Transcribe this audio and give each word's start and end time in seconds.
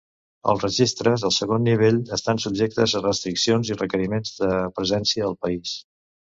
Els 0.51 0.63
registres 0.65 1.25
al 1.27 1.33
segon 1.35 1.61
nivell 1.67 1.99
estan 2.17 2.41
subjectes 2.45 2.95
a 3.01 3.03
restriccions 3.03 3.71
i 3.73 3.79
requeriments 3.83 4.33
de 4.41 4.51
presència 4.81 5.29
al 5.29 5.39
país. 5.49 5.77